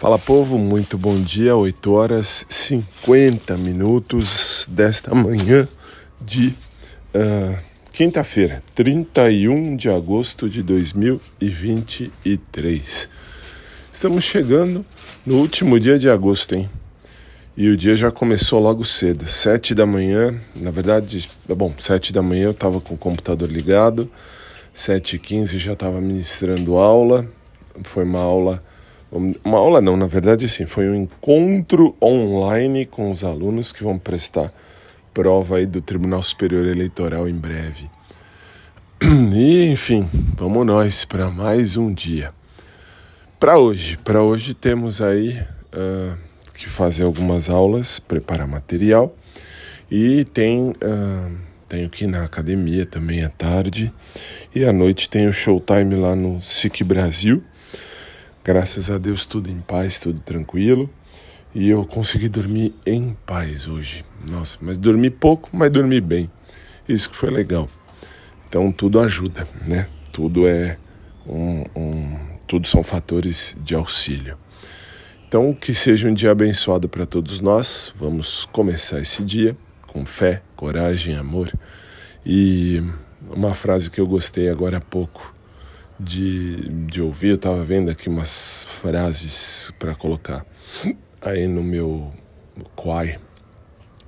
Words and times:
Fala 0.00 0.18
povo, 0.18 0.56
muito 0.56 0.96
bom 0.96 1.20
dia, 1.20 1.54
8 1.54 1.92
horas 1.92 2.46
50 2.48 3.54
minutos 3.58 4.64
desta 4.66 5.14
manhã 5.14 5.68
de 6.18 6.54
uh, 7.14 7.58
quinta-feira, 7.92 8.62
31 8.74 9.76
de 9.76 9.90
agosto 9.90 10.48
de 10.48 10.62
2023. 10.62 13.10
Estamos 13.92 14.24
chegando 14.24 14.86
no 15.26 15.36
último 15.36 15.78
dia 15.78 15.98
de 15.98 16.08
agosto, 16.08 16.54
hein? 16.54 16.66
E 17.54 17.68
o 17.68 17.76
dia 17.76 17.94
já 17.94 18.10
começou 18.10 18.58
logo 18.58 18.86
cedo, 18.86 19.28
7 19.28 19.74
da 19.74 19.84
manhã, 19.84 20.34
na 20.56 20.70
verdade, 20.70 21.28
bom, 21.46 21.74
7 21.78 22.10
da 22.10 22.22
manhã 22.22 22.44
eu 22.44 22.52
estava 22.52 22.80
com 22.80 22.94
o 22.94 22.98
computador 22.98 23.50
ligado, 23.50 24.10
7 24.72 25.16
e 25.16 25.18
15 25.18 25.58
já 25.58 25.74
estava 25.74 26.00
ministrando 26.00 26.78
aula, 26.78 27.26
foi 27.84 28.04
uma 28.04 28.20
aula 28.20 28.64
uma 29.12 29.58
aula 29.58 29.80
não, 29.80 29.96
na 29.96 30.06
verdade 30.06 30.48
sim, 30.48 30.66
foi 30.66 30.88
um 30.88 30.94
encontro 30.94 31.96
online 32.00 32.86
com 32.86 33.10
os 33.10 33.24
alunos 33.24 33.72
que 33.72 33.82
vão 33.82 33.98
prestar 33.98 34.52
prova 35.12 35.56
aí 35.56 35.66
do 35.66 35.80
Tribunal 35.80 36.22
Superior 36.22 36.66
Eleitoral 36.66 37.28
em 37.28 37.36
breve. 37.36 37.90
E 39.34 39.66
enfim, 39.70 40.08
vamos 40.36 40.64
nós 40.64 41.04
para 41.04 41.28
mais 41.30 41.76
um 41.76 41.92
dia. 41.92 42.30
Para 43.40 43.58
hoje, 43.58 43.96
para 43.96 44.22
hoje 44.22 44.54
temos 44.54 45.02
aí 45.02 45.30
uh, 45.74 46.16
que 46.54 46.68
fazer 46.68 47.04
algumas 47.04 47.50
aulas, 47.50 47.98
preparar 47.98 48.46
material. 48.46 49.14
E 49.90 50.24
tem 50.26 50.68
uh, 50.68 51.36
tenho 51.68 51.88
que 51.88 52.04
ir 52.04 52.06
na 52.06 52.24
academia 52.24 52.86
também 52.86 53.24
à 53.24 53.28
tarde. 53.28 53.92
E 54.54 54.64
à 54.64 54.72
noite 54.72 55.08
tem 55.08 55.26
o 55.26 55.32
showtime 55.32 55.96
lá 55.96 56.14
no 56.14 56.40
SIC 56.40 56.84
Brasil 56.84 57.42
Graças 58.42 58.90
a 58.90 58.96
Deus, 58.96 59.26
tudo 59.26 59.50
em 59.50 59.60
paz, 59.60 60.00
tudo 60.00 60.18
tranquilo. 60.20 60.88
E 61.54 61.68
eu 61.68 61.84
consegui 61.84 62.26
dormir 62.26 62.74
em 62.86 63.14
paz 63.26 63.68
hoje. 63.68 64.02
Nossa, 64.26 64.56
mas 64.62 64.78
dormi 64.78 65.10
pouco, 65.10 65.50
mas 65.52 65.70
dormi 65.70 66.00
bem. 66.00 66.30
Isso 66.88 67.10
que 67.10 67.16
foi 67.16 67.30
legal. 67.30 67.68
Então 68.48 68.72
tudo 68.72 68.98
ajuda, 68.98 69.46
né? 69.66 69.88
Tudo 70.10 70.48
é 70.48 70.78
um, 71.26 71.64
um 71.76 72.18
tudo 72.46 72.66
são 72.66 72.82
fatores 72.82 73.56
de 73.62 73.74
auxílio. 73.74 74.38
Então 75.28 75.52
que 75.52 75.74
seja 75.74 76.08
um 76.08 76.14
dia 76.14 76.30
abençoado 76.30 76.88
para 76.88 77.04
todos 77.04 77.42
nós. 77.42 77.92
Vamos 78.00 78.46
começar 78.46 79.00
esse 79.00 79.22
dia 79.22 79.54
com 79.86 80.06
fé, 80.06 80.42
coragem, 80.56 81.14
amor. 81.14 81.52
E 82.24 82.82
uma 83.28 83.52
frase 83.52 83.90
que 83.90 84.00
eu 84.00 84.06
gostei 84.06 84.48
agora 84.48 84.78
há 84.78 84.80
pouco 84.80 85.34
de, 86.00 86.56
de 86.86 87.02
ouvir, 87.02 87.28
eu 87.28 87.34
estava 87.34 87.62
vendo 87.62 87.90
aqui 87.90 88.08
umas 88.08 88.66
frases 88.80 89.72
para 89.78 89.94
colocar 89.94 90.44
aí 91.20 91.46
no 91.46 91.62
meu 91.62 92.10
Quai 92.74 93.18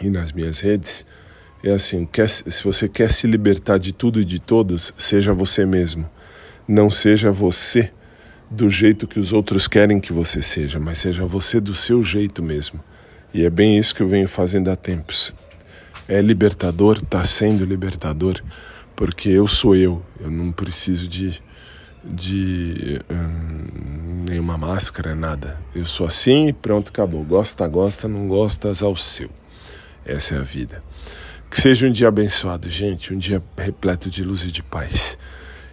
e 0.00 0.08
nas 0.08 0.32
minhas 0.32 0.60
redes. 0.60 1.04
É 1.62 1.70
assim: 1.70 2.06
quer, 2.06 2.28
se 2.28 2.64
você 2.64 2.88
quer 2.88 3.10
se 3.10 3.26
libertar 3.26 3.78
de 3.78 3.92
tudo 3.92 4.20
e 4.20 4.24
de 4.24 4.38
todos, 4.38 4.94
seja 4.96 5.32
você 5.32 5.66
mesmo. 5.66 6.08
Não 6.66 6.90
seja 6.90 7.30
você 7.30 7.90
do 8.50 8.70
jeito 8.70 9.06
que 9.06 9.20
os 9.20 9.32
outros 9.32 9.68
querem 9.68 10.00
que 10.00 10.12
você 10.12 10.40
seja, 10.40 10.78
mas 10.78 10.98
seja 10.98 11.26
você 11.26 11.60
do 11.60 11.74
seu 11.74 12.02
jeito 12.02 12.42
mesmo. 12.42 12.80
E 13.32 13.44
é 13.44 13.50
bem 13.50 13.76
isso 13.76 13.94
que 13.94 14.02
eu 14.02 14.08
venho 14.08 14.28
fazendo 14.28 14.70
há 14.70 14.76
tempos. 14.76 15.34
É 16.08 16.20
libertador, 16.22 16.98
está 16.98 17.24
sendo 17.24 17.64
libertador, 17.64 18.40
porque 18.96 19.28
eu 19.28 19.46
sou 19.46 19.74
eu. 19.74 20.02
Eu 20.20 20.30
não 20.30 20.52
preciso 20.52 21.08
de 21.08 21.42
de 22.04 23.00
hum, 23.10 24.24
nenhuma 24.28 24.58
máscara, 24.58 25.14
nada. 25.14 25.58
Eu 25.74 25.86
sou 25.86 26.06
assim 26.06 26.48
e 26.48 26.52
pronto, 26.52 26.90
acabou. 26.90 27.22
Gosta, 27.24 27.66
gosta, 27.66 28.06
não 28.08 28.28
gostas 28.28 28.82
ao 28.82 28.94
seu. 28.96 29.30
Essa 30.04 30.34
é 30.34 30.38
a 30.38 30.42
vida. 30.42 30.82
Que 31.50 31.60
seja 31.60 31.86
um 31.86 31.92
dia 31.92 32.08
abençoado, 32.08 32.68
gente, 32.68 33.14
um 33.14 33.18
dia 33.18 33.42
repleto 33.56 34.10
de 34.10 34.22
luz 34.22 34.44
e 34.44 34.50
de 34.50 34.62
paz. 34.62 35.18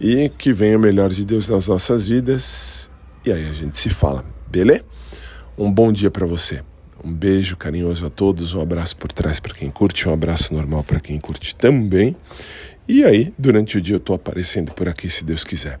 E 0.00 0.28
que 0.28 0.52
venha 0.52 0.76
o 0.76 0.80
melhor 0.80 1.10
de 1.10 1.24
Deus 1.24 1.48
nas 1.48 1.66
nossas 1.66 2.08
vidas. 2.08 2.90
E 3.24 3.32
aí 3.32 3.48
a 3.48 3.52
gente 3.52 3.78
se 3.78 3.88
fala, 3.88 4.24
beleza? 4.46 4.84
Um 5.56 5.72
bom 5.72 5.92
dia 5.92 6.10
para 6.10 6.26
você. 6.26 6.62
Um 7.04 7.12
beijo 7.12 7.56
carinhoso 7.56 8.06
a 8.06 8.10
todos, 8.10 8.54
um 8.54 8.60
abraço 8.60 8.96
por 8.96 9.10
trás 9.10 9.40
para 9.40 9.54
quem 9.54 9.70
curte, 9.70 10.08
um 10.08 10.12
abraço 10.12 10.54
normal 10.54 10.84
para 10.84 11.00
quem 11.00 11.18
curte 11.18 11.54
também. 11.56 12.16
E 12.86 13.04
aí, 13.04 13.32
durante 13.38 13.78
o 13.78 13.80
dia 13.80 13.96
eu 13.96 14.00
tô 14.00 14.14
aparecendo 14.14 14.72
por 14.72 14.88
aqui, 14.88 15.08
se 15.10 15.24
Deus 15.24 15.42
quiser. 15.42 15.80